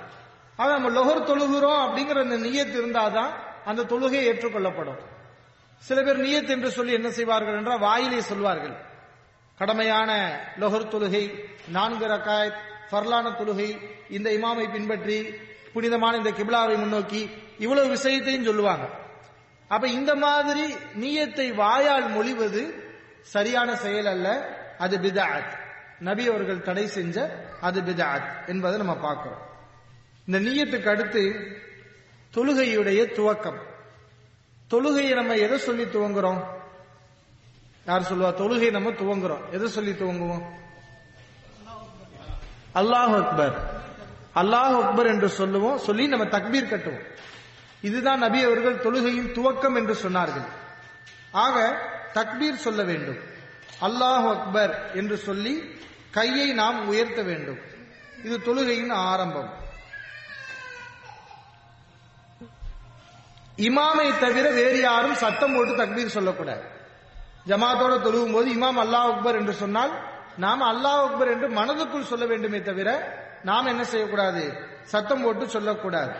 [0.56, 3.30] ஆனா நம்ம லொகர் தொழுகிறோம் அப்படிங்கிற அந்த நீயத்து இருந்தாதான்
[3.64, 4.98] அந்த தொழுகை ஏற்றுக்கொள்ளப்படும்.
[5.76, 8.92] சில பேர் நீயத் என்று சொல்லி என்ன செய்வார்கள் என்றால் வாயிலே சொல்வார்கள்.
[9.58, 12.56] கடமையான லொஹர் தொழுகை நான்கு ரக்காயத்
[12.90, 13.78] ஃபர்லான தொழுகை
[14.10, 15.34] இந்த இமாமை பின்பற்றி
[15.72, 18.88] புனிதமான இந்த கிபிலாவை முன்னோக்கி இவ்வளவு விஷயத்தையும் சொல்லுவாங்க.
[19.68, 25.58] அப்ப இந்த மாதிரி நீயத்தை வாயால் மொழிவது சரியான செயல் அல்ல அது பிதாத்
[25.98, 29.42] நபி அவர்கள் தடை செஞ்ச அது பிதாத் என்பதை நம்ம பார்க்கிறோம்.
[30.26, 31.22] இந்த நீயத்துக்கு அடுத்து
[32.34, 33.58] தொழுகையுடைய துவக்கம்.
[34.70, 36.53] தொழுகையை நம்ம எதை சொல்லி துவங்குறோம்?
[37.87, 38.25] யார் சொல்லுவா?
[38.25, 39.51] தொழுகை நம்ம துவங்குறோம்.
[39.51, 40.42] எதை சொல்லி துவங்குவோம்?
[42.75, 43.83] அல்லாஹ் அக்பர்.
[44.35, 45.79] அல்லாஹ் அக்பர் என்று சொல்லுவோம்.
[45.79, 47.05] சொல்லி நம்ம தக்பீர் கட்டுவோம்.
[47.81, 50.47] இதுதான் நபி அவர்கள் தொழுகையின் துவக்கம் என்று சொன்னார்கள்.
[51.33, 51.79] ஆக
[52.14, 53.18] தக்பீர் சொல்ல வேண்டும்.
[53.81, 57.59] அல்லாஹ் அக்பர் என்று சொல்லி கையை நாம் உயர்த்த வேண்டும்.
[58.25, 59.51] இது தொழுகையின் ஆரம்பம்.
[63.57, 66.73] இமாமை தவிர வேறு யாரும் சத்தம் போட்டு தக்பீர் சொல்லக்கூடாது.
[67.46, 69.92] ஜமாத்தோட தொழுகும் போது இமாம் அல்லாஹ் அக்பர் என்று சொன்னால்
[70.37, 74.52] நாம் அல்லாஹ் அக்பர் என்று மனதுக்குள் சொல்ல வேண்டுமே தவிர நாம் என்ன செய்யக்கூடாது?
[74.83, 76.12] சத்தம் போட்டு சொல்லக்கூடாது.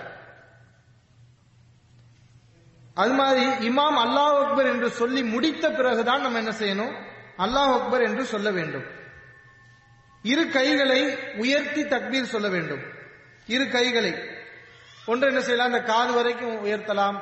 [2.94, 6.94] அது மாதிரி இமாம் அல்லாஹ் அக்பர் என்று சொல்லி முடித்த பிறகுதான் நம்ம என்ன செய்யணும்?
[7.38, 8.84] அல்லாஹ் அக்பர் என்று சொல்ல வேண்டும்.
[10.22, 12.82] இரு கைகளை உயர்த்தி தக்பீர் சொல்ல வேண்டும்.
[13.46, 14.14] இரு கைகளை.
[15.06, 15.72] ஒன்று என்ன செய்யலாம்?
[15.72, 17.18] அந்த காது வரைக்கும் உயர்த்தலாம்.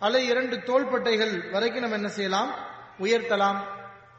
[0.00, 2.65] அல்லது இரண்டு தோள்பட்டைகள் வரைக்கும் நம்ம என்ன செய்யலாம்?
[3.00, 3.58] உயர்த்தலாம்.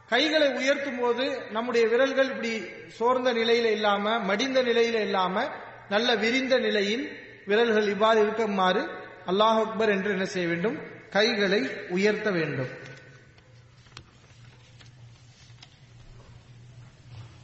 [0.07, 5.47] கைகளை உயர்த்தும் போது நம்முடைய விரல்கள் இப்படி சோர்ந்த நிலையில இல்லாம மடிந்த நிலையில இல்லாம
[5.89, 8.81] நல்ல விரிந்த நிலையில் விரல்கள் இவ்வாறு இருக்குமாறு
[9.27, 10.77] அல்லாஹ் அக்பர் என்று என்ன செய்ய வேண்டும்?
[11.09, 12.67] கைகளை உயர்த்த வேண்டும்.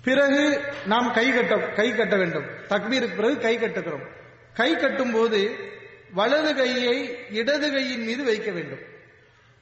[0.03, 2.45] பிறகு நாம் கை கட்ட கை கட்ட வேண்டும்.
[2.67, 4.07] தக்பீருக்கு பிறகு கை கட்டுகிறோம்.
[4.53, 5.55] கை கட்டும் போது
[6.11, 8.79] வலது கையை இடது கையின் மீது வைக்க வேண்டும்.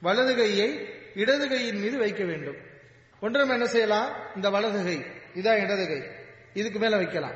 [0.00, 2.56] வலது கையை இடது கையின் மீது வைக்க வேண்டும்.
[3.20, 4.16] ஒன்று நம்ம என்ன செய்யலாம்?
[4.34, 4.96] இந்த வலது கை.
[5.34, 6.02] இதான் இடது கை.
[6.54, 7.34] இதுக்கு மேல வைக்கலாம்.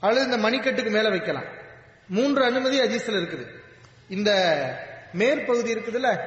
[0.00, 1.44] அல்லது இந்த மணிக்கட்டுக்கு மேல வைக்கலாம்.
[2.08, 3.46] மூன்று அனுமதி அஜீஸ்ல இருக்குது.
[4.08, 4.30] இந்த
[5.12, 6.18] மேற்பகுதி இருக்குதுல்ல?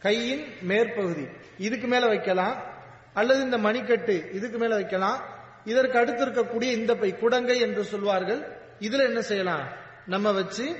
[0.00, 1.26] கையின் மேற்பகுதி.
[1.58, 2.76] இதுக்கு மேல வைக்கலாம்.
[3.14, 5.36] அல்லது இந்த மணிக்கட்டு இதுக்கு மேல வைக்கலாம்.
[5.64, 8.56] இதற்கு அடுத்து இருக்கக்கூடிய இந்த பை குடங்கை என்று சொல்வார்கள்.
[8.80, 9.68] இதுல என்ன செய்யலாம்?
[10.06, 10.76] நம்ம வச்சு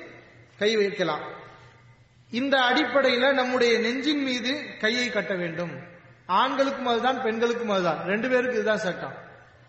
[0.57, 1.38] கை வைக்கலாம்.
[2.31, 5.71] இந்த அடிப்படையில நம்முடைய நெஞ்சின் மீது கையை கட்ட வேண்டும்.
[6.25, 8.03] ஆண்களுக்கும் அதுதான் பெண்களுக்கும் அதுதான்.
[8.05, 9.13] ரெண்டு பேருக்கு இதுதான் சட்டம்.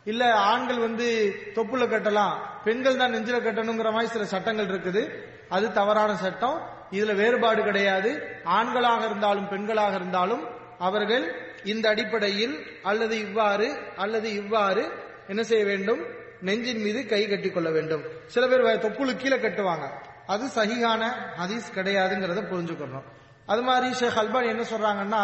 [0.04, 2.32] இல்ல ஆண்கள் வந்து தொப்புல கட்டலாம்
[2.64, 5.10] பெண்கள் தான் நெஞ்சில கட்டணுங்கிற மாதிரி சில சட்டங்கள் இருக்குது.
[5.48, 6.68] அது தவறான சட்டம்.
[6.90, 8.40] இதுல வேறுபாடு கிடையாது.
[8.44, 14.92] ஆண்களாக இருந்தாலும் பெண்களாக இருந்தாலும் அவர்கள் இந்த அடிப்படையில் அல்லது இவ்வாறு அல்லது இவ்வாறு
[15.28, 16.06] என்ன செய்ய வேண்டும்?
[16.40, 18.02] நெஞ்சின் மீது கை கட்டிக்கொள்ள வேண்டும்.
[18.26, 19.88] சில பேர் தொப்புளு கீழே கட்டுவாங்க.
[20.30, 21.02] அது சகிகான
[21.38, 23.06] ஹதீஸ் கிடையாதுங்கிறத புரிஞ்சுக்கணும்.
[23.46, 25.22] அது மாதிரி ஷேக் அல்பானி என்ன சொல்றாங்கன்னா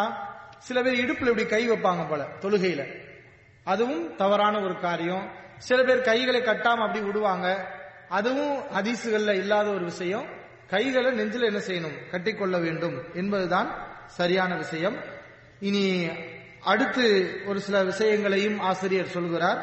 [0.59, 2.83] சில பேர் இடுப்புல இப்படி கை வைப்பாங்க போல தொழுகையில.
[3.64, 5.31] அதுவும் தவறான ஒரு காரியம்.
[5.59, 7.47] சில பேர் கைகளை கட்டாம அப்படி விடுவாங்க.
[8.09, 10.27] அதுவும் ஹதீசுகள்ல இல்லாத ஒரு விஷயம்.
[10.66, 11.97] கைகளை நெஞ்சில் என்ன செய்யணும்?
[12.11, 13.69] கட்டிக்கொள்ள வேண்டும் என்பதுதான்
[14.07, 14.97] சரியான விஷயம்.
[15.61, 16.09] இனி
[16.61, 17.05] அடுத்து
[17.47, 19.61] ஒரு சில விஷயங்களையும் ஆசிரியர் சொல்கிறார்.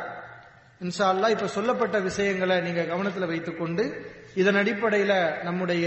[0.82, 3.84] இன்ஷா அல்லாஹ் இப்ப சொல்லப்பட்ட விஷயங்களை நீங்க கவனத்தில் வைத்துக்கொண்டு
[4.36, 5.86] இதன் அடிப்படையில நம்முடைய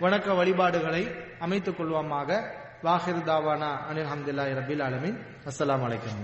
[0.00, 1.02] வணக்க வழிபாடுகளை
[1.38, 2.40] அமைத்துக் கொள்வோமாக.
[2.84, 5.18] வாஹிர் தாவானா அனில் அஹமதுல்லாஹி ரபில் ஆலமின்.
[5.44, 6.18] அஸ்லாம் வலைக்கம்